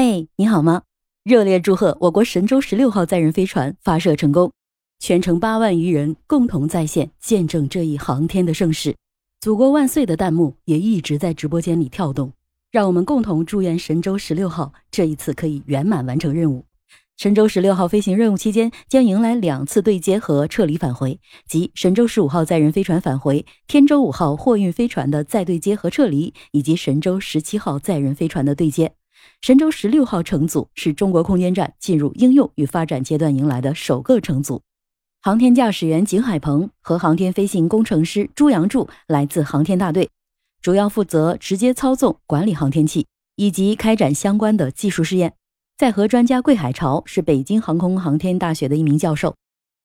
[0.00, 0.82] 嘿，你好吗？
[1.24, 4.52] 热烈祝贺我国神舟十六号载人飞船发射成功，
[5.00, 8.94] 全程八万余人共同在线见证这一航天的盛世。
[9.40, 12.32] 祖国万岁的弹幕也一直在直播间里跳动，
[12.70, 16.64] 让我们共同祝愿神舟十六号这一次可以圆满完成任务。
[17.16, 21.18] 神舟十六号飞行任务期间将迎来两次对接和撤离返回，
[21.48, 28.92] 即神舟十五号载人飞船返回、天舟五号货运飞船的再对接和撤离，以及神舟十七号载人飞船的对接。
[29.40, 34.62] 神舟十六号乘组是中国空间站进入应用与发展阶段迎来的首个乘组，
[35.22, 40.10] 航天驾驶员景海鹏和航天飞行工程师朱杨柱来自航天大队，
[40.60, 45.34] 主要负责直接操纵、管理航天器以及开展相关的技术试验。
[45.76, 49.36] 载荷专家桂海潮是北京航空航天大学的一名教授，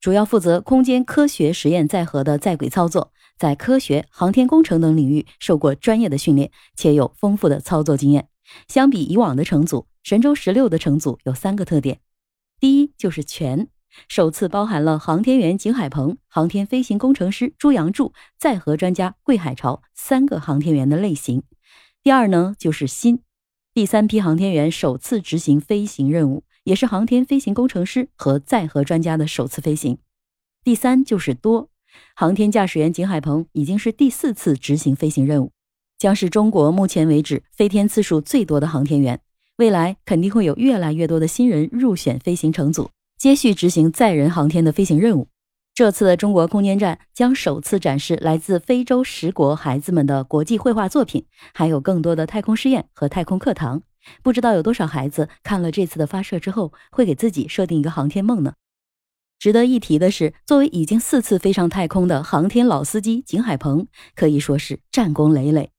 [0.00, 8.28] 主要负责空间科学实验载荷的在轨操作，在科学、航天工程等领域受过专业的训练，且有丰富的操作经验。
[8.68, 12.00] 相比以往的乘组，神舟十六的乘组有三个特点：
[12.58, 13.68] 第一就是全，
[14.08, 21.40] 首次包含了航天员景海鹏、航天飞行工程师朱杨柱、载荷专家桂海潮三个航天员的类型；
[22.02, 23.22] 第二呢就是新。
[23.74, 29.98] 第三批航天员首次执行飞行任务，也是航天飞行工程师和载荷专家的首次飞行。
[30.62, 31.70] 第三就是多，
[32.14, 35.52] 航天驾驶员景海鹏已经是第四次执行飞行任务，
[36.02, 39.20] 将是中国目前为止飞天次数最多的航天员。
[39.58, 45.28] 未来肯定会有越来越多的新人入选飞行乘组，接续执行载人航天的飞行任务。
[45.72, 53.82] 这次的中国空间站将首次展示来自非洲十国孩子们的国际绘画作品，还有更多的太空实验和太空课堂。
[54.24, 58.54] 不知道有多少孩子看了这次的发射之后，会给自己设定一个航天梦呢？
[59.38, 63.86] 值得一提的是，作为已经四次飞上太空的航天老司机景海鹏，
[64.16, 65.70] 可以说是战功累累。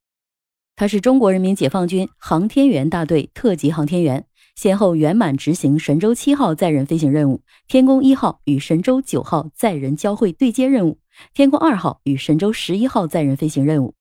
[0.76, 4.26] 他是中国人民解放军航天员大队特级航天员。
[4.56, 10.98] 先后圆满执行神舟七号载人飞行任务、天宫一号与神舟九号载人交会对接任务、
[11.32, 13.96] 天宫二号与神舟十一号载人飞行任务，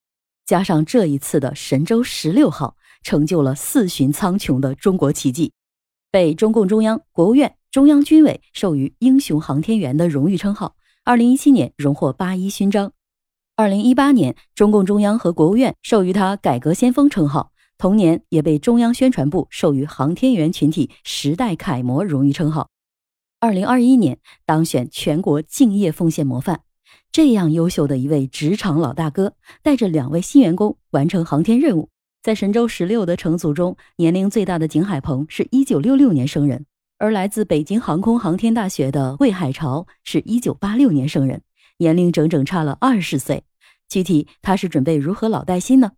[0.45, 5.53] 加上这一次的神舟十六号，成就了四巡苍穹的中国奇迹，
[6.11, 10.75] 被中共中央、国务院、中央军委授予英雄航天员的荣誉称号。
[11.03, 12.93] 二零一七年荣获八一勋章，
[13.55, 17.51] 二零一八年中共中央和国务院授予他改革先锋称号。
[17.77, 22.69] 同年，也被中央宣传部授予航天员群体时代楷模荣誉称号。
[23.39, 26.61] 二零二一年，当选全国敬业奉献模范。
[27.11, 31.89] 这样优秀的一位职场老大哥，带着两位新员工完成航天任务。
[32.23, 36.65] 在神舟十六的乘组中，年龄最大的景海鹏是一九六六年生人，
[36.97, 41.43] 而来自北京航空航天大学的魏海潮是一九八六年生人，
[41.77, 43.43] 年龄整整差了二十岁。
[43.89, 45.91] 具体他是准备如何老带新呢？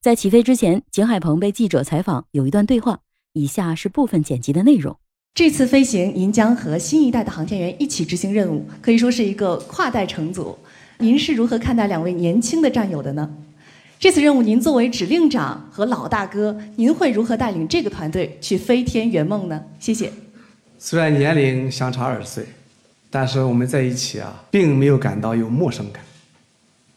[0.00, 3.00] 在起飞之前，景海鹏被记者采访，有一段对话，
[3.32, 4.98] 以下是部分剪辑的内容。
[5.34, 10.58] 这次飞行，您将和新一代的航天员一起执行任务，可以说是一个跨代乘组。
[10.98, 13.30] 您是如何看待两位年轻的战友的呢？
[14.00, 19.64] 这次任务，您作为指令长和老大哥，您会如何带领这个团队去飞天圆梦呢？
[19.78, 20.12] 谢谢。
[20.78, 22.44] 虽然年龄相差二十岁，
[23.10, 26.04] 但是我们在一起啊，并没有感到有陌生感，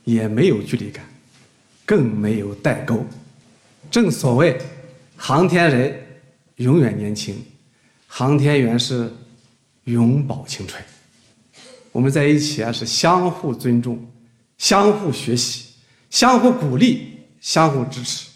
[0.03, 1.05] 也没有距离感。
[1.83, 3.05] 更没有代沟。
[3.89, 4.57] 正所谓，
[5.17, 6.01] 航天人
[6.55, 7.43] 永远年轻，
[8.07, 9.13] 航天员是
[9.85, 10.81] 永葆青春。
[11.91, 13.99] 我们在一起啊，是相互尊重、
[14.57, 15.65] 相互学习、
[16.09, 18.29] 相互鼓励、相互支持。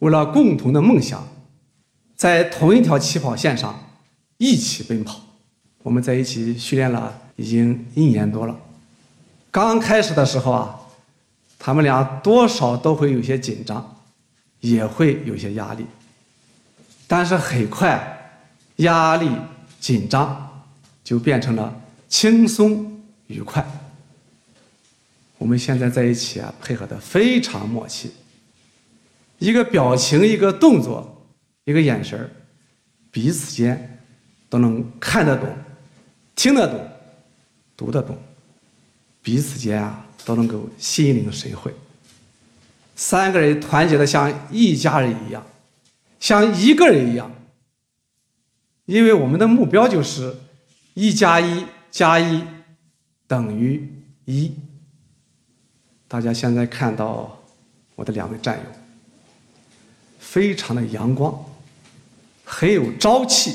[0.00, 1.26] 为了共同的梦想，
[2.16, 3.98] 在同一条起跑线上
[4.36, 5.25] 一起奔跑。
[5.86, 8.58] 我们在一起训练了已经一年多了。
[9.52, 10.80] 刚开始的时候啊。
[11.58, 13.96] 他们俩多少都会有些紧张，
[14.60, 15.84] 也会有些压力，
[17.08, 18.44] 但是很快，
[18.76, 19.28] 压力、
[19.80, 20.64] 紧张
[21.02, 21.74] 就变成了
[22.08, 23.66] 轻松愉快。
[25.38, 28.12] 我们现在在一起啊，配合的非常默契，
[29.38, 31.26] 一个表情、一个动作、
[31.64, 32.30] 一个眼神
[33.10, 33.98] 彼此间
[34.48, 35.48] 都能看得懂、
[36.36, 36.88] 听得懂、
[37.76, 38.16] 读得懂，
[39.20, 40.04] 彼此间啊。
[40.24, 41.72] 都能够心领神会，
[42.96, 45.46] 三个人团结的像一家人一样，
[46.18, 47.32] 像一个人一样，
[48.86, 50.36] 因为我们的目标就是
[50.94, 52.42] 一加一加一
[53.28, 53.88] 等于
[54.24, 54.52] 一。
[56.08, 57.40] 大家现在看到
[57.94, 58.64] 我的两位战友，
[60.18, 61.32] 非常的阳光，
[62.44, 63.54] 很有朝气，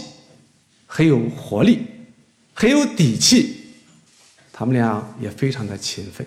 [0.87, 1.85] 很有活力，
[2.53, 3.73] 很有底气，
[4.51, 6.25] 他们俩也非常的勤奋。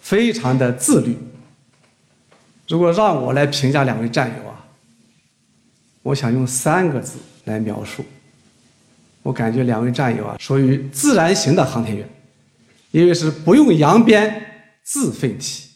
[0.00, 1.16] 非常的自律。
[2.66, 4.66] 如果让我来评价两位战友啊，
[6.02, 8.04] 我想用三个字来描述。
[9.22, 12.08] 我感觉两位战友啊，属于自然型的航天员，
[12.90, 15.68] 因为是不用扬鞭自奋蹄。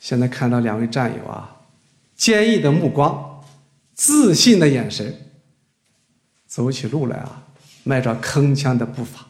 [0.00, 1.60] 现在看到两位战友啊，
[2.16, 3.44] 坚毅的目光，
[3.94, 5.31] 自信的眼神，
[6.52, 7.42] 走起路来啊，
[7.82, 9.26] 迈着铿锵的步伐，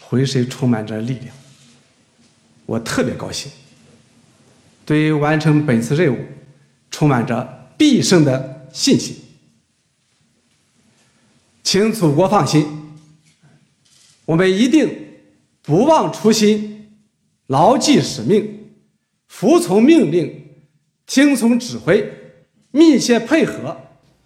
[0.00, 1.34] 浑身充满着力量。
[2.66, 3.50] 我特别高兴，
[4.84, 6.24] 对于完成本次任务，
[6.88, 9.16] 充满着必胜的信心。
[11.64, 12.64] 请祖国放心，
[14.24, 15.08] 我们一定
[15.62, 16.92] 不忘初心，
[17.48, 18.70] 牢记使命，
[19.26, 20.46] 服从命令，
[21.06, 22.08] 听从指挥，
[22.70, 23.76] 密切配合，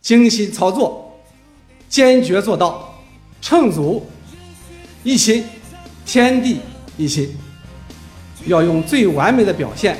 [0.02, 1.09] 精心操作，
[1.90, 2.94] 坚决做到
[3.42, 4.06] 乘组
[5.02, 5.44] 一心，
[6.06, 6.60] 天地
[6.96, 7.36] 一心。
[8.46, 9.98] 要用最完美的表现，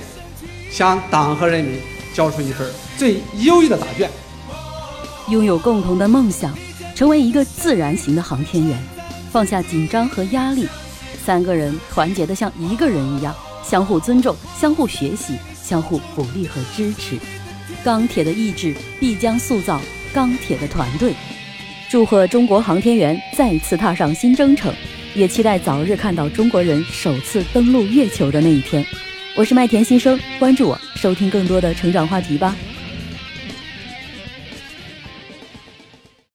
[0.70, 1.80] 向党和人民
[2.14, 2.66] 交出一份
[2.96, 4.08] 最优异的答卷。
[5.28, 6.56] 拥有共同的梦想。
[6.94, 8.78] 成为一个自然型的航天员，
[9.32, 10.68] 放下紧张和压力，
[11.24, 13.34] 三个人团结的像一个人一样，
[13.64, 17.18] 相互尊重，相互学习，相互鼓励和支持。
[17.82, 19.80] 钢铁的意志必将塑造
[20.12, 21.14] 钢铁的团队。
[21.90, 24.72] 祝贺中国航天员再次踏上新征程，
[25.12, 28.86] 也期待早日看到中国人首次登陆月球的那一天。
[29.34, 32.54] 我是麦田新生，关注我，收听更多的成长话题吧。